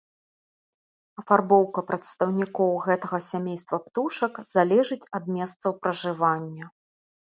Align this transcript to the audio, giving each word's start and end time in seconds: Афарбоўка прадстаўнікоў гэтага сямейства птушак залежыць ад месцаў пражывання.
Афарбоўка 1.21 1.83
прадстаўнікоў 1.89 2.71
гэтага 2.87 3.17
сямейства 3.29 3.77
птушак 3.85 4.33
залежыць 4.55 5.09
ад 5.21 5.25
месцаў 5.37 5.71
пражывання. 5.85 6.65